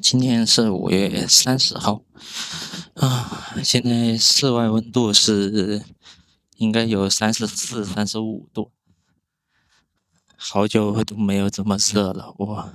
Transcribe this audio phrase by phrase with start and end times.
[0.00, 2.02] 今天是五月三十号，
[2.94, 5.84] 啊，现在室外温度是
[6.56, 8.72] 应该有三十四、三十五度，
[10.36, 12.72] 好久都没有这么热了，我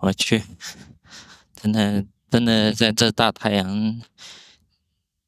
[0.00, 0.42] 我去，
[1.54, 4.00] 真的真的在这大太阳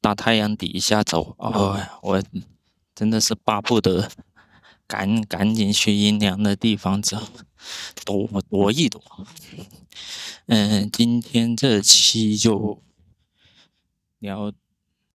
[0.01, 2.23] 大太阳底下走，哦，我
[2.95, 4.09] 真的是巴不得
[4.87, 7.17] 赶赶紧去阴凉的地方走，
[8.05, 9.01] 躲躲一躲。
[10.45, 12.81] 嗯，今天这期就
[14.19, 14.53] 聊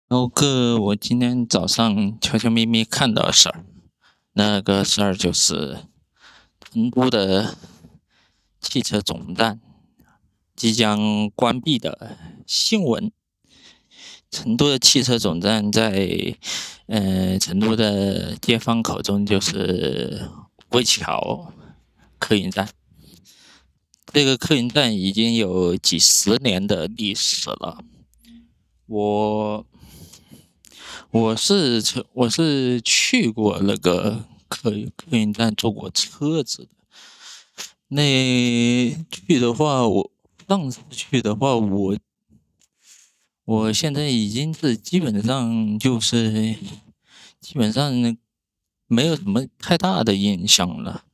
[0.08, 3.64] 聊个我今天早上悄悄咪咪看到的事儿。
[4.32, 5.84] 那个事儿就是
[6.60, 7.58] 成都的
[8.60, 9.60] 汽车总站
[10.56, 12.16] 即将关闭的
[12.46, 13.12] 新闻。
[14.30, 16.36] 成都的汽车总站在
[16.86, 20.28] 呃成都的街坊口中就是
[20.68, 21.52] 归桥
[22.18, 22.68] 客运站。
[24.12, 27.84] 这个客运站已经有几十年的历史了。
[28.86, 29.66] 我
[31.10, 31.82] 我是
[32.14, 36.68] 我是去过那个客客运站坐过车子的。
[37.88, 38.02] 那
[39.10, 40.10] 去的话，我
[40.46, 41.96] 上次去的话，我
[43.48, 46.54] 我现在已经是基本上就是
[47.40, 47.90] 基本上
[48.86, 51.04] 没有什么太大的印象了。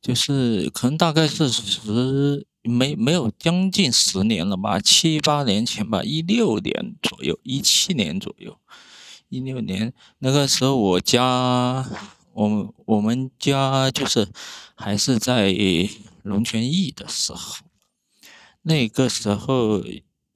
[0.00, 8.56] 就是可能大概是十没没有将近十年了吧，七八年前吧，一六年左右，一七年左右，
[9.28, 11.84] 一六年那个时候我家，
[12.32, 14.28] 我我们家就是
[14.76, 15.52] 还是在
[16.22, 17.66] 龙泉驿的时候，
[18.62, 19.82] 那个时候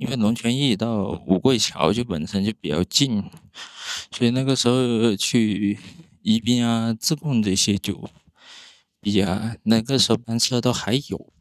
[0.01, 3.23] 因为龙泉驿到五桂桥就本身就比较近，
[4.11, 5.79] 所以那个时候去
[6.23, 8.09] 宜宾啊、自贡这些就。
[9.03, 11.33] 呀，那个时候班车都还有，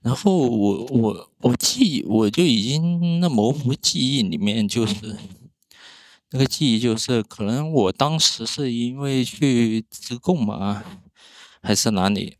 [0.00, 5.16] 然后我我我记，我就已经那模糊记忆里面就是
[6.30, 10.82] 那个记忆就是可能我当时是因为去自贡嘛，
[11.60, 12.36] 还是哪里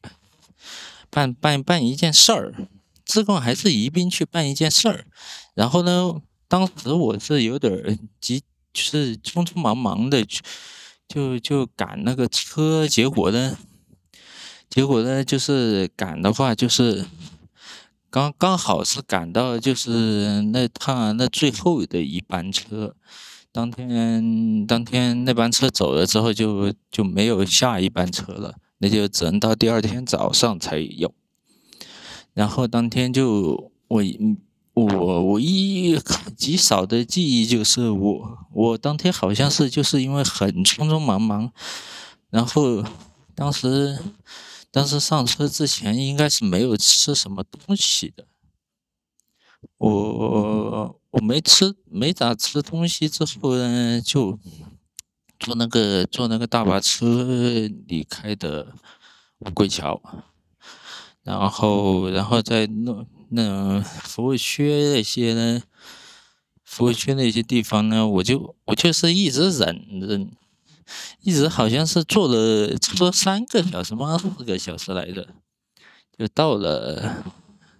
[1.08, 2.68] 办办办一件事儿，
[3.04, 5.06] 自贡还是宜宾去办一件事儿，
[5.54, 8.40] 然后呢，当时我是有点急，
[8.72, 10.42] 就是匆匆忙忙的去
[11.08, 13.56] 就就赶那个车，结果呢。
[14.70, 17.04] 结果呢，就是赶的话，就是
[18.08, 22.96] 刚刚好是赶到，就是那趟那最后的一班车。
[23.52, 31.14] 当天当天那班车走了之后，就就没有下一班车了，那就只能到第二天早上才有。
[32.34, 34.02] 然后当天就我
[34.74, 35.98] 我唯一
[36.36, 41.52] 极少的记忆就是我我当天好像是就是因为很匆匆忙忙，
[42.30, 42.84] 然后
[43.34, 43.98] 当时。
[44.74, 48.26] 当时上车之前应该是没有吃什么东西的，
[49.76, 54.38] 我我没吃没咋吃东西之后呢，就
[55.38, 58.74] 坐那个坐那个大巴车离开的
[59.40, 60.00] 五桂桥，
[61.22, 65.62] 然后然后在那那服务区那些呢，
[66.64, 70.30] 服务区那些地方呢，我就我就是一直忍忍。
[71.22, 74.18] 一直好像是坐了差不多三个小时吗？
[74.18, 75.28] 四个小时来的，
[76.18, 77.24] 就到了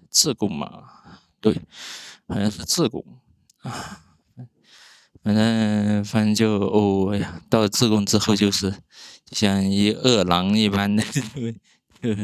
[0.09, 0.85] 自贡嘛。
[1.41, 1.53] 对，
[2.29, 3.05] 好像是自贡
[3.59, 3.99] 啊。
[5.23, 8.73] 反正反正就哦哎呀，到了自贡之后就是
[9.33, 11.05] 像一饿狼一般的，
[12.03, 12.15] 就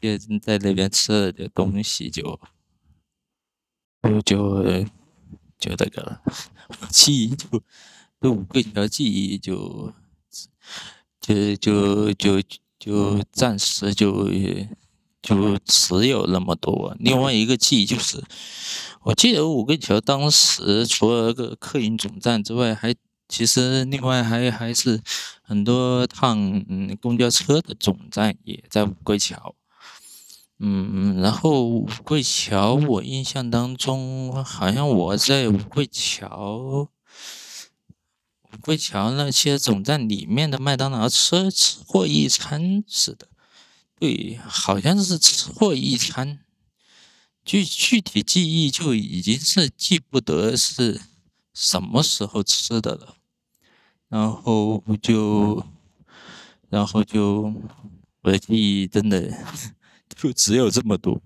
[0.18, 2.40] 就在那边吃了点东西，就
[4.02, 4.84] 就就
[5.58, 6.22] 就那个了，
[6.90, 7.62] 记忆就
[8.18, 9.92] 对五桂桥记忆就。
[11.24, 12.42] 就就就
[12.80, 14.28] 就暂时就
[15.22, 16.96] 就只有那么多。
[16.98, 18.20] 另外一个记忆就是，
[19.02, 22.92] 我记得五桂桥当时除了个客运总站之外，还
[23.32, 25.00] 其实另外还还是
[25.40, 26.62] 很多趟
[27.00, 29.54] 公交车的总站也在五桂桥。
[30.58, 36.90] 嗯，然后五桂桥，我印象当中好像我在五桂桥。
[38.52, 43.28] 五桂桥那些总站里面的麦当劳吃吃过一餐似的，
[43.98, 46.40] 对，好像是吃过一餐，
[47.42, 51.00] 具具体记忆就已经是记不得是
[51.54, 53.16] 什么时候吃的了，
[54.12, 55.64] 然后就，
[56.68, 57.50] 然后就
[58.20, 59.32] 我的记忆真的
[60.14, 61.18] 就只有这么多，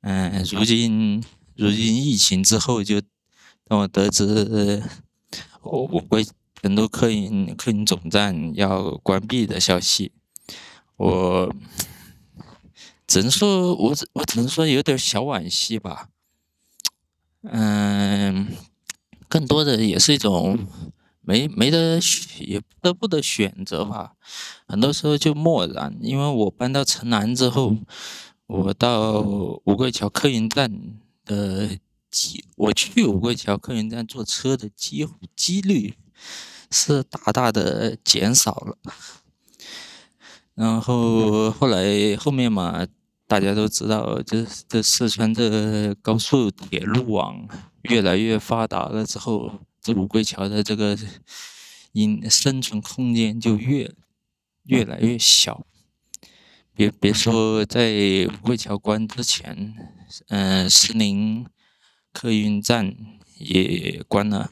[0.00, 1.22] 嗯，如今
[1.54, 3.00] 如今疫情之后，就
[3.68, 4.82] 当我得知。
[5.62, 6.26] 我我归
[6.60, 10.12] 成都客运客运总站要关闭的消息，
[10.96, 11.54] 我
[13.06, 16.08] 只能说我只我只能说有点小惋惜吧。
[17.44, 18.48] 嗯，
[19.26, 20.66] 更多的也是一种
[21.24, 21.98] 没没得
[22.40, 24.12] 也不得不得选择吧。
[24.66, 27.76] 很多时候就漠然，因为我搬到城南之后，
[28.46, 30.70] 我到五桂桥客运站
[31.24, 31.78] 的
[32.10, 35.94] 机，我去五桂桥客运站坐车的机几率
[36.70, 38.76] 是大大的减少了。
[40.54, 42.86] 然后后来后面嘛。
[43.26, 47.48] 大家都知道，这这四川这高速铁路网
[47.84, 49.50] 越来越发达了之后，
[49.84, 50.98] 这五桂桥的这个
[51.92, 53.94] 因生存空间就越
[54.64, 55.66] 越来越小。
[56.74, 57.92] 别别说在
[58.26, 59.74] 五桂桥关之前，
[60.28, 61.46] 嗯，石林
[62.12, 62.96] 客运站
[63.38, 64.50] 也关了。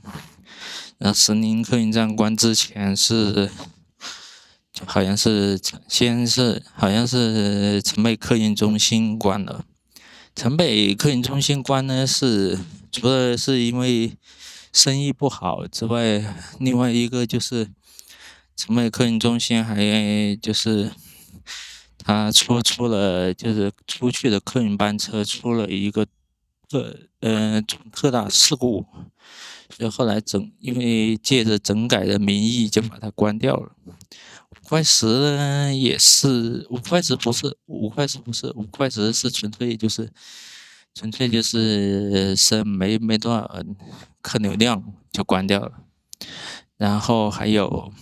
[0.99, 3.51] 然后石林客运站关之前是。
[4.87, 9.65] 好像是先是好像是城北客运中心关了，
[10.35, 12.59] 城北客运中心关呢是
[12.91, 14.17] 除了是因为
[14.73, 17.69] 生意不好之外，另外一个就是
[18.57, 19.77] 城北客运中心还
[20.41, 20.91] 就是
[21.99, 26.07] 他出出了就是出去的客运班车出了一个
[26.69, 28.87] 特嗯特大事故，
[29.77, 33.77] 所以后来整因为借着整改的名义就把它关掉了。
[34.51, 40.11] 五块石呢，也是五块石，不是五块石，不是五块石，是纯粹就是，
[40.95, 43.63] 纯粹就是是没没多少
[44.23, 44.83] 客流量
[45.13, 45.73] 就关掉了。
[46.79, 47.93] 然后还有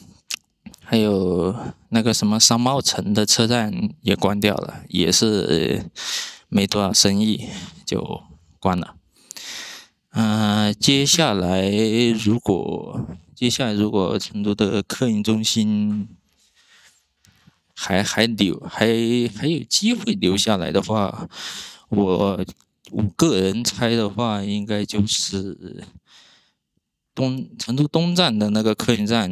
[0.85, 1.57] 还有
[1.89, 5.91] 那个什么商贸城的车站也关掉了，也是
[6.49, 7.49] 没多少生意
[7.85, 8.23] 就
[8.61, 8.95] 关了。
[10.11, 11.69] 嗯，接下来
[12.23, 16.09] 如果接下来如果成都的客运中心。
[17.83, 18.87] 还还留还
[19.35, 21.27] 还有机会留下来的话，
[21.89, 22.45] 我
[22.91, 25.83] 我个人猜的话，应该就是
[27.21, 29.31] 东成都东站的那个客运站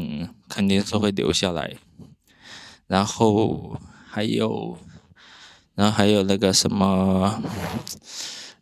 [0.49, 1.77] 肯定是会留下来，
[2.87, 4.77] 然后还有，
[5.75, 7.43] 然后还有那个什么，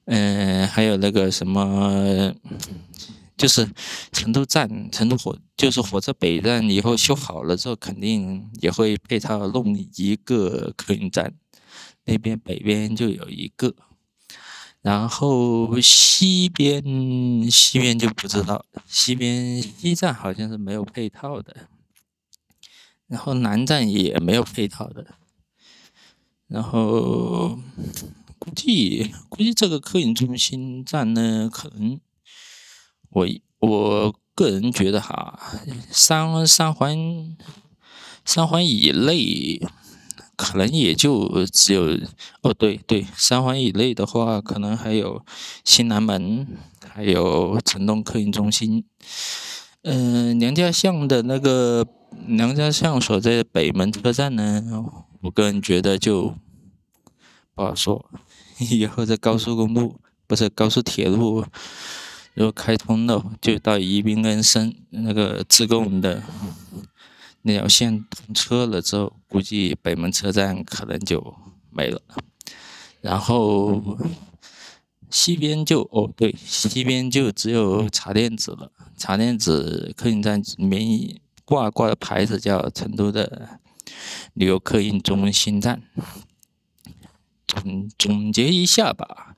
[0.05, 2.33] 嗯，还有那个什么。
[3.37, 3.69] 就是
[4.13, 11.35] 成都站，成都火就是火车北站以后修好了之后，肯定也会配套弄一个客运站，
[12.07, 13.75] 那边北边就有一个，
[14.87, 21.69] 然后西边西边就不知道，西边西站好像是没有配套的，
[23.09, 25.05] 然后南站也没有配套的，
[26.47, 27.59] 然后
[28.39, 32.01] 估计估计这个客运中心站呢，可能。
[33.11, 33.27] 我
[33.59, 35.37] 我个人觉得哈，
[35.91, 37.37] 三三环
[38.25, 39.61] 三环以内
[40.37, 41.99] 可能也就只有
[42.43, 45.25] 哦，对对，三环以内的话，可能还有
[45.65, 46.47] 新南门，
[46.89, 48.85] 还有城东客运中心。
[49.83, 51.87] 嗯，娘家巷的那个
[52.27, 54.63] 娘家巷所在的北门车站呢，
[55.23, 56.35] 我个人觉得就
[57.55, 58.05] 不好说。
[58.59, 59.97] 以后在高速公路
[60.27, 61.45] 不是高速铁路。
[62.35, 66.23] 如果开通了，就到宜宾跟深那个自贡的
[67.47, 71.33] 那条线通车了之后，估计北门车站可能就
[71.71, 72.03] 没了。
[73.01, 73.97] 然后
[75.09, 78.73] 西边就哦对，西边就只有茶店子了。
[78.97, 83.61] 茶店子客运站里面挂挂的牌子叫成都的
[84.35, 85.81] 旅游客运中心站。
[87.47, 89.37] 总总结一下吧，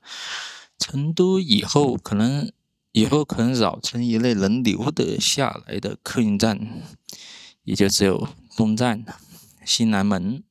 [0.79, 2.51] 成都以后可能。
[2.91, 6.59] 以后可能绕城一类能留得下来的客运站，
[7.69, 9.05] 也就只有东站、
[9.63, 10.43] 新南门，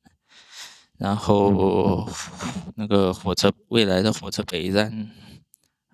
[0.97, 2.09] 然后
[2.75, 5.11] 那个火车未来的火车北站、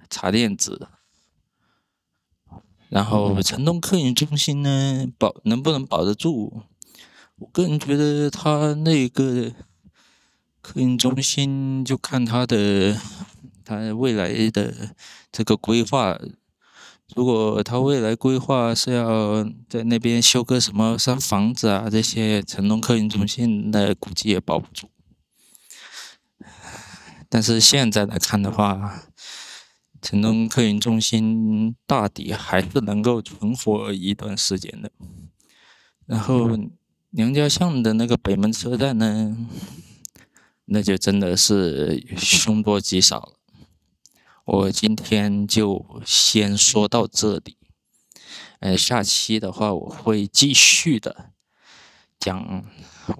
[0.07, 0.87] 茶店子，
[2.89, 6.61] 然后城东客运中心呢，保能不能保得住？
[7.37, 9.51] 我个人觉得他那个
[10.61, 12.95] 客运中心就看他的。
[13.67, 14.95] 他未来的
[15.31, 16.19] 这个规划，
[17.13, 24.89] 如果他未来规划是要在那边修个什么三房子啊，这些城东客运中心，那估计也保不住。
[27.29, 29.03] 但是现在来看的话，
[30.01, 34.91] 城东客运中心大抵还是能够存活一段时间的。
[36.07, 36.57] 然后
[37.11, 39.37] 娘家巷的那个北门车站呢，
[40.65, 43.33] 那就真的是凶多吉少了。
[44.45, 47.57] 我今天就先说到这里，
[48.59, 51.31] 呃，下期的话我会继续的
[52.19, 52.63] 讲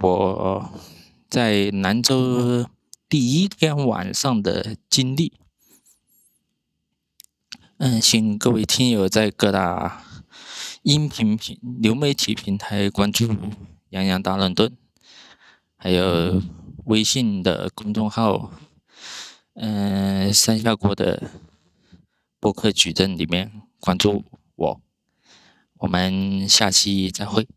[0.01, 0.71] 我
[1.27, 2.67] 在兰州
[3.09, 5.33] 第一天晚上的经历。
[7.77, 10.05] 嗯，请各位听友在各大
[10.83, 13.35] 音频平流媒体平台关注
[13.89, 14.77] “洋洋大乱炖”，
[15.75, 16.39] 还有
[16.85, 18.51] 微信的公众号
[19.55, 21.31] “嗯三下锅”的
[22.39, 24.81] 博客矩阵里面关注我。
[25.79, 27.47] 我们下期再会。